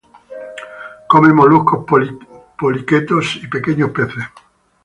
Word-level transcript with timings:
Come 1.09 1.31
moluscos, 1.31 1.85
poliquetos 2.57 3.35
y 3.35 3.45
pequeños 3.47 3.91
peces. 3.91 4.23